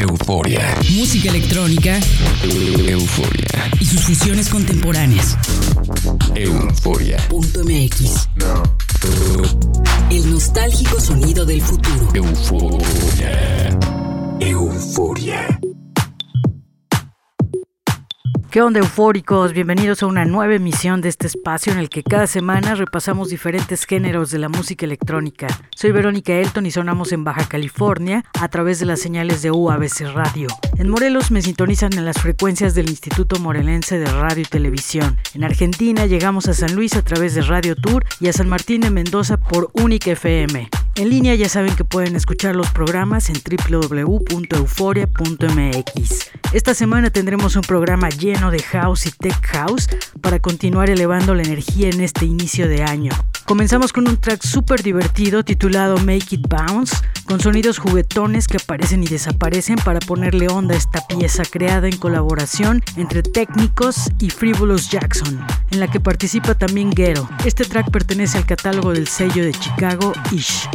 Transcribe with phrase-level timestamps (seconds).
[0.00, 0.76] euforia.
[0.90, 1.98] Música electrónica.
[2.44, 3.70] Euforia.
[3.80, 5.36] Y sus fusiones contemporáneas.
[6.34, 7.16] Euforia.
[7.30, 8.28] MX.
[10.10, 12.10] El nostálgico sonido del futuro.
[12.14, 13.78] Euforia.
[14.40, 15.60] Euforia.
[18.52, 19.54] ¿Qué onda eufóricos?
[19.54, 23.86] Bienvenidos a una nueva emisión de este espacio en el que cada semana repasamos diferentes
[23.86, 25.46] géneros de la música electrónica.
[25.74, 30.12] Soy Verónica Elton y sonamos en Baja California a través de las señales de UABC
[30.12, 30.48] Radio.
[30.76, 35.16] En Morelos me sintonizan en las frecuencias del Instituto Morelense de Radio y Televisión.
[35.32, 38.82] En Argentina llegamos a San Luis a través de Radio Tour y a San Martín
[38.82, 40.68] de Mendoza por Unique FM.
[40.94, 46.30] En línea ya saben que pueden escuchar los programas en www.euforia.mx.
[46.52, 49.88] Esta semana tendremos un programa lleno de house y tech house
[50.20, 53.12] para continuar elevando la energía en este inicio de año.
[53.52, 59.02] Comenzamos con un track súper divertido titulado Make It Bounce, con sonidos juguetones que aparecen
[59.02, 64.88] y desaparecen para ponerle onda a esta pieza creada en colaboración entre técnicos y Frivolous
[64.88, 67.28] Jackson, en la que participa también Ghetto.
[67.44, 70.66] Este track pertenece al catálogo del sello de Chicago Ish.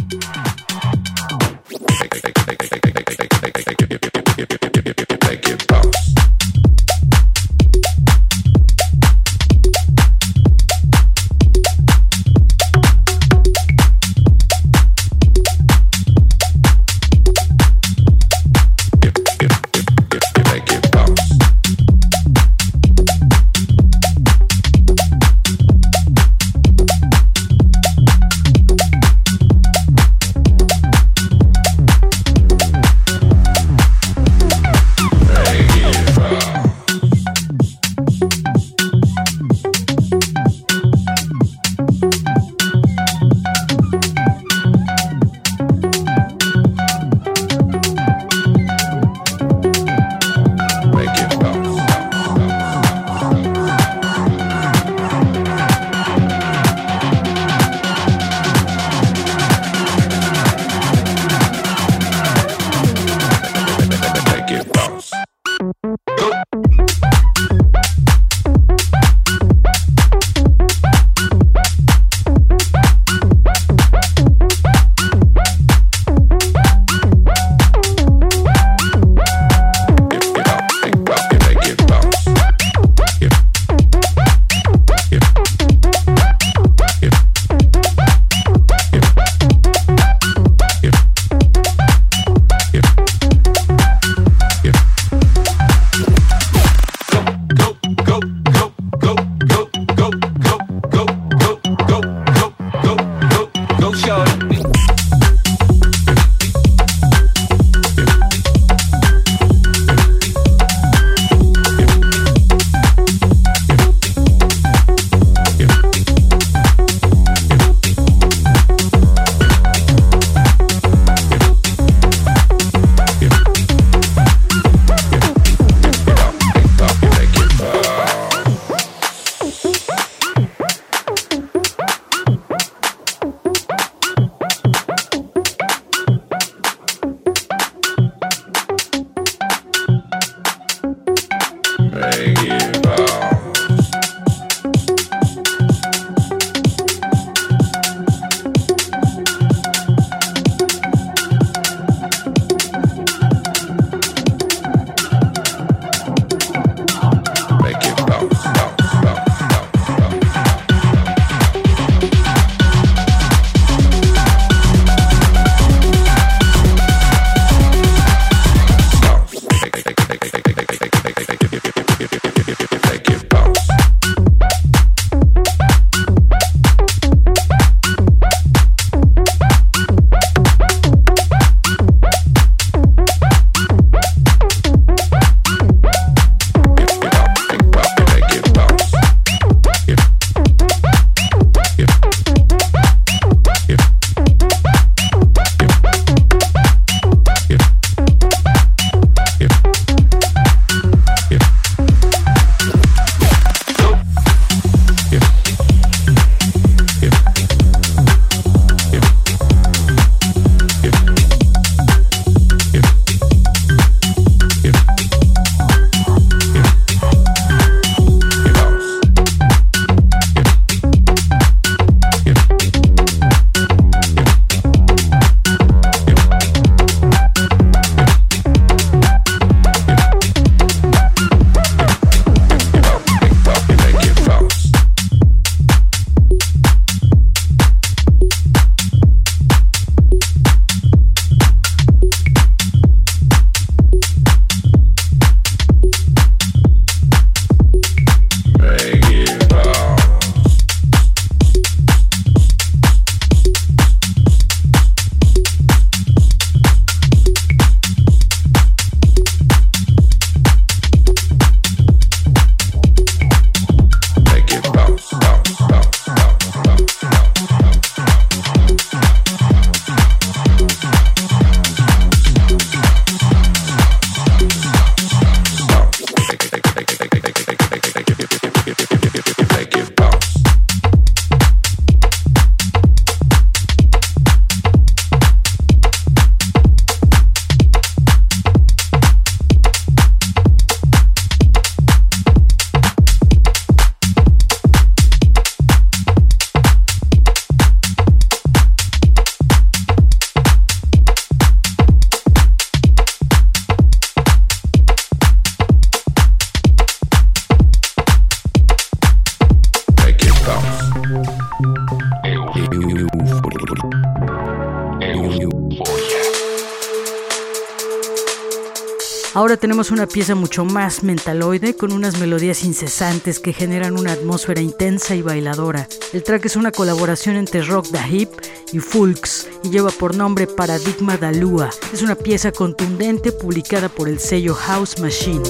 [319.59, 325.15] Tenemos una pieza mucho más mentaloide con unas melodías incesantes que generan una atmósfera intensa
[325.15, 325.87] y bailadora.
[326.13, 328.29] El track es una colaboración entre Rock the Hip
[328.71, 331.69] y Fulks y lleva por nombre Paradigma da Lua.
[331.91, 335.43] Es una pieza contundente publicada por el sello House Machine.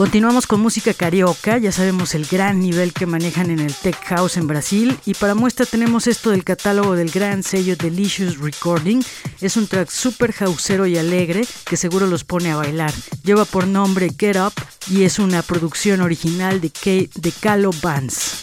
[0.00, 4.38] Continuamos con música carioca, ya sabemos el gran nivel que manejan en el Tech House
[4.38, 9.02] en Brasil y para muestra tenemos esto del catálogo del gran sello Delicious Recording.
[9.42, 12.94] Es un track super houseero y alegre que seguro los pone a bailar.
[13.24, 14.54] Lleva por nombre Get Up
[14.88, 18.40] y es una producción original de, K de Calo Bands.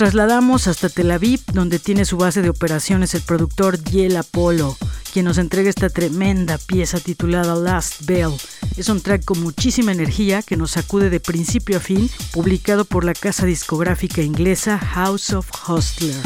[0.00, 4.74] Trasladamos hasta Tel Aviv, donde tiene su base de operaciones el productor Yel Apollo,
[5.12, 8.32] quien nos entrega esta tremenda pieza titulada Last Bell.
[8.78, 13.04] Es un track con muchísima energía que nos sacude de principio a fin, publicado por
[13.04, 16.16] la casa discográfica inglesa House of Hostler.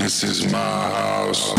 [0.00, 1.52] This is my house.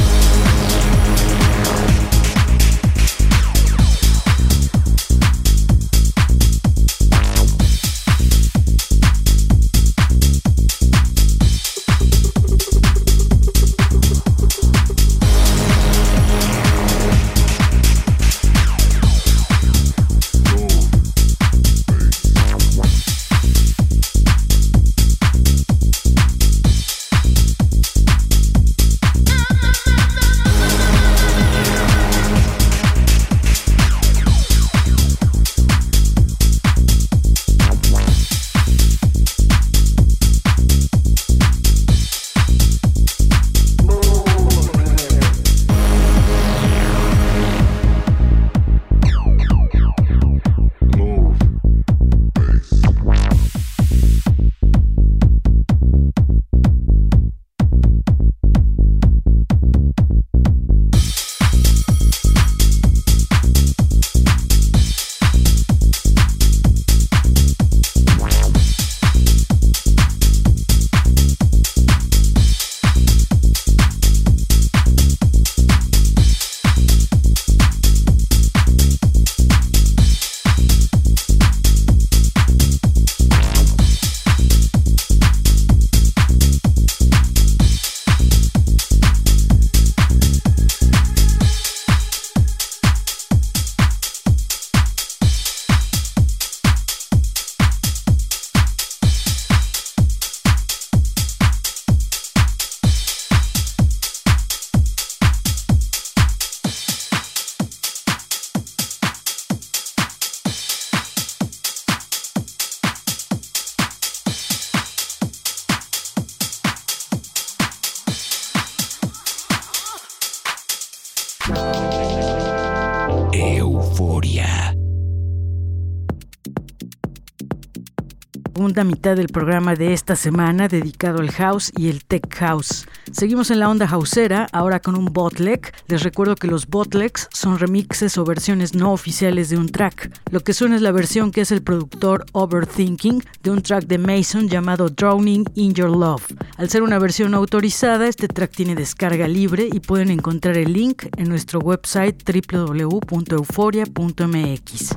[128.71, 132.87] Mitad del programa de esta semana dedicado al house y el tech house.
[133.11, 135.73] Seguimos en la onda houseera, ahora con un bootleg.
[135.87, 140.11] Les recuerdo que los bootlegs son remixes o versiones no oficiales de un track.
[140.31, 143.97] Lo que suena es la versión que es el productor Overthinking de un track de
[143.97, 146.25] Mason llamado Drowning in Your Love.
[146.57, 151.03] Al ser una versión autorizada, este track tiene descarga libre y pueden encontrar el link
[151.17, 154.95] en nuestro website www.euforia.mx.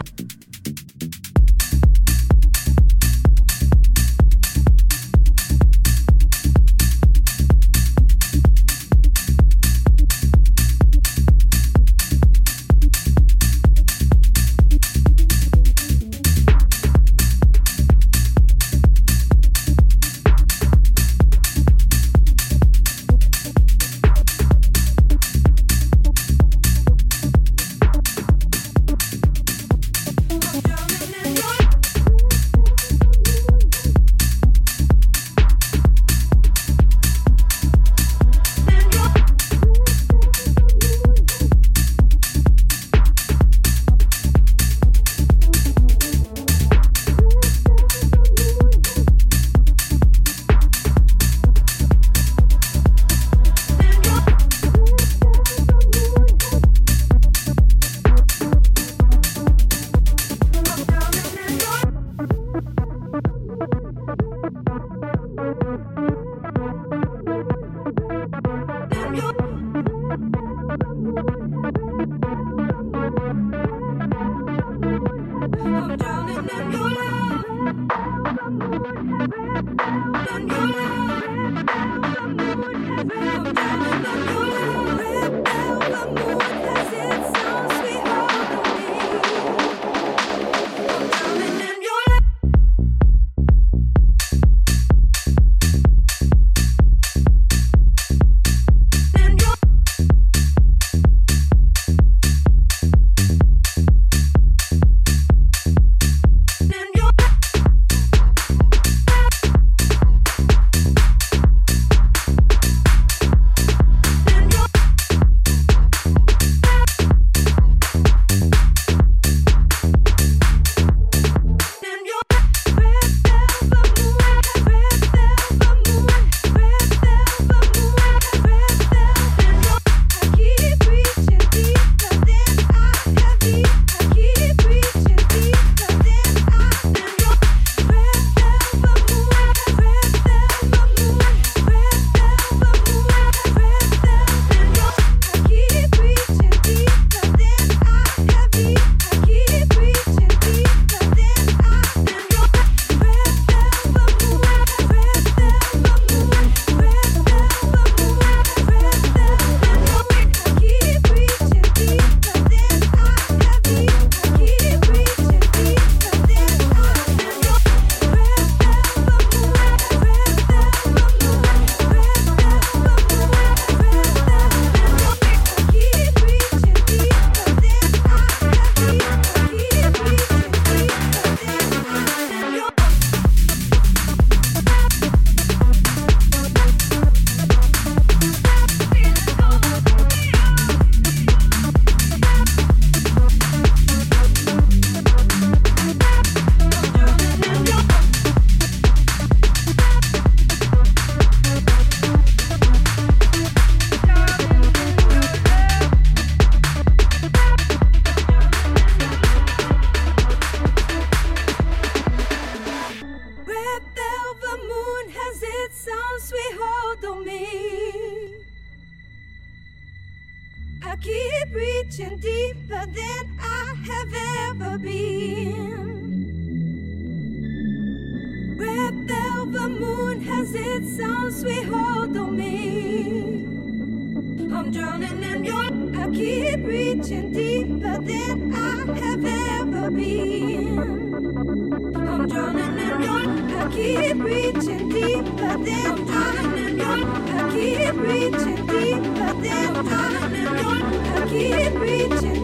[248.31, 251.23] reaching deep, but this time I.
[251.23, 252.44] I keep reaching.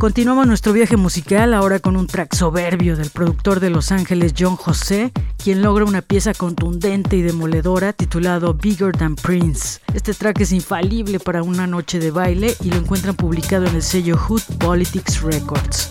[0.00, 4.56] Continuamos nuestro viaje musical ahora con un track soberbio del productor de Los Ángeles John
[4.56, 9.78] José, quien logra una pieza contundente y demoledora titulado Bigger Than Prince.
[9.92, 13.82] Este track es infalible para una noche de baile y lo encuentran publicado en el
[13.82, 15.90] sello Hood Politics Records.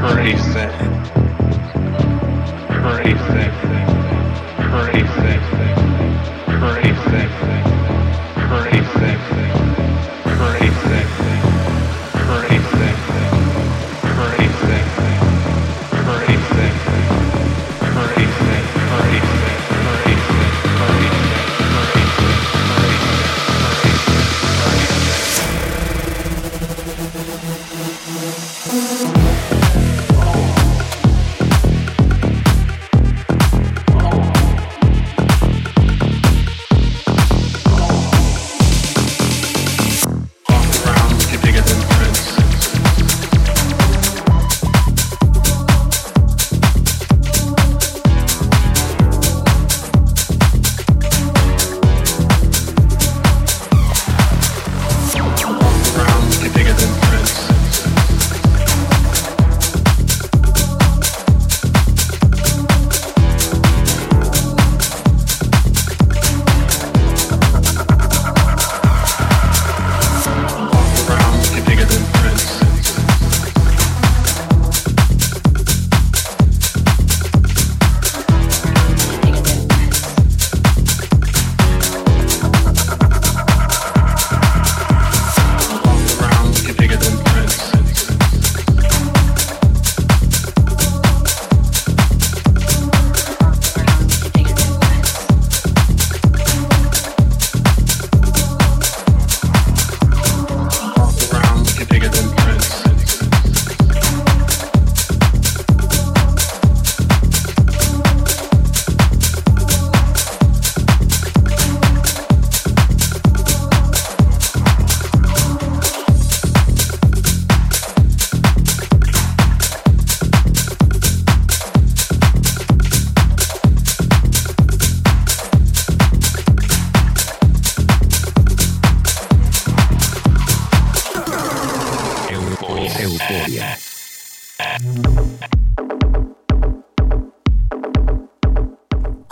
[0.00, 0.66] Crazy.
[2.80, 3.50] Crazy.
[4.70, 5.36] Crazy.
[6.58, 6.99] Crazy.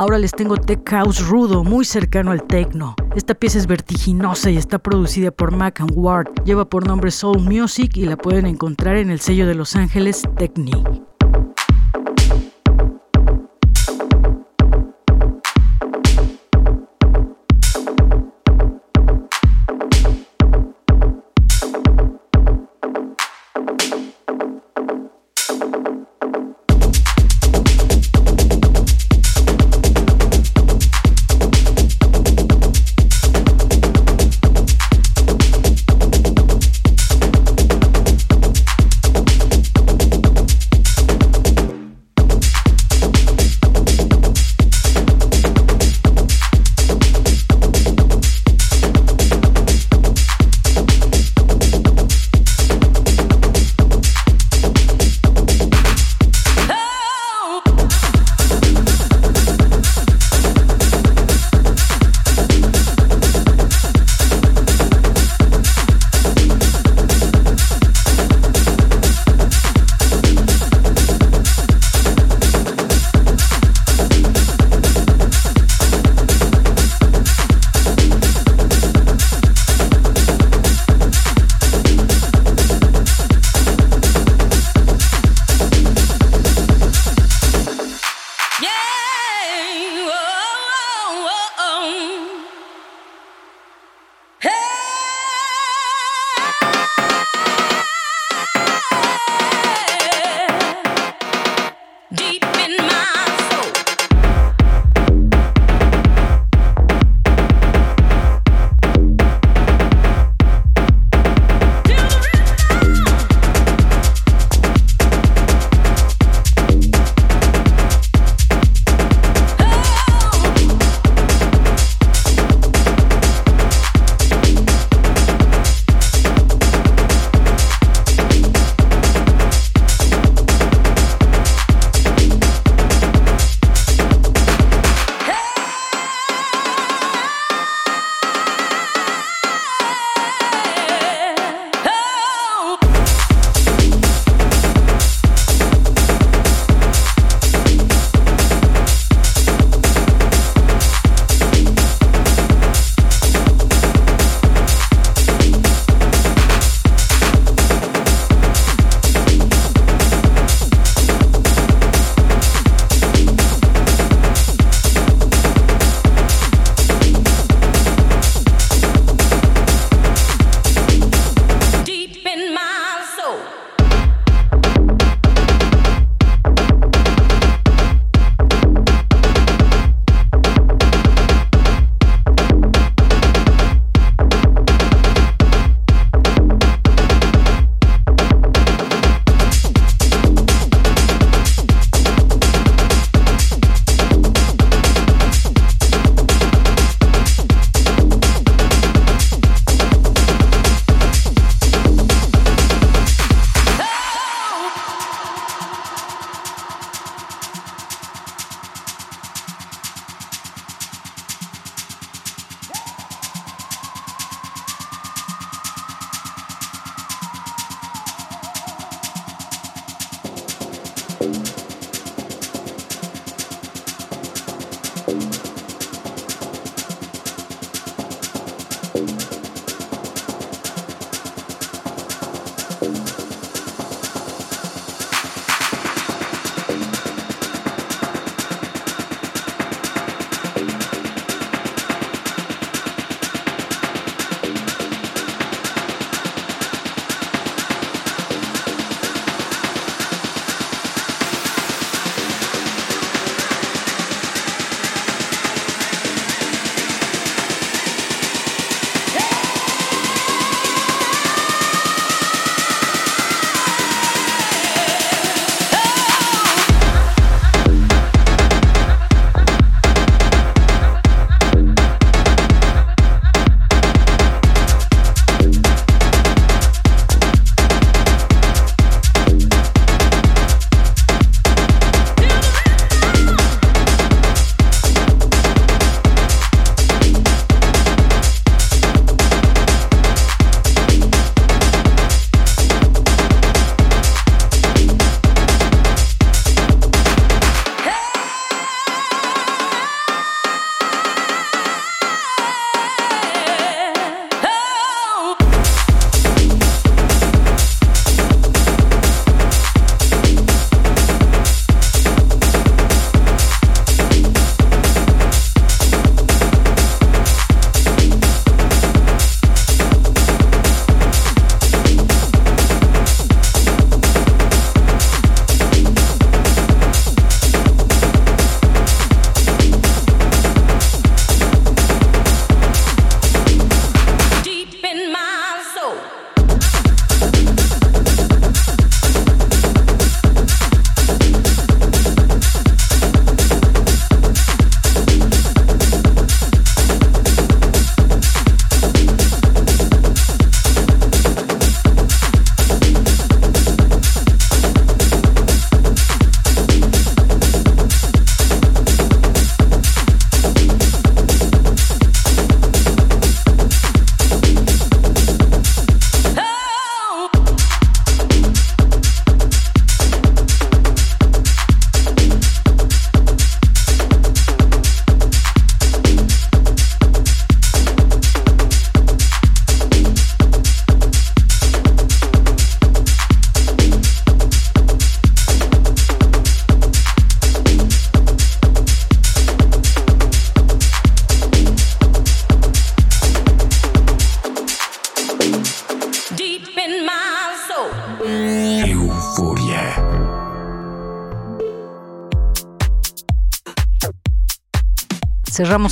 [0.09, 2.95] Ahora les tengo tech house rudo, muy cercano al techno.
[3.15, 6.29] Esta pieza es vertiginosa y está producida por Mac and Ward.
[6.47, 10.23] Lleva por nombre Soul Music y la pueden encontrar en el sello de Los Ángeles
[10.39, 10.73] Techni.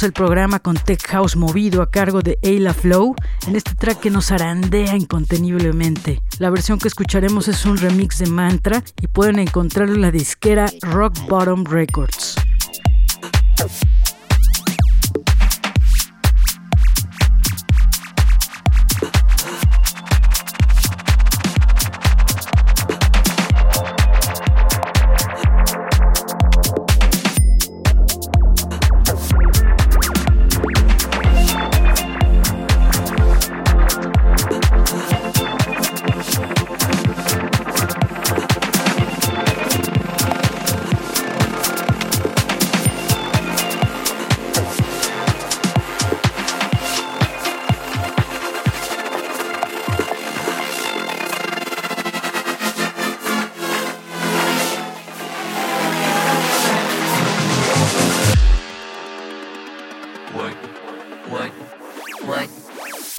[0.02, 3.16] El programa con Tech House movido a cargo de Ayla Flow
[3.46, 6.20] en este track que nos arandea inconteniblemente.
[6.38, 10.66] La versión que escucharemos es un remix de Mantra y pueden encontrarlo en la disquera
[10.82, 12.25] Rock Bottom Records.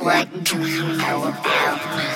[0.07, 2.06] What do you know about me?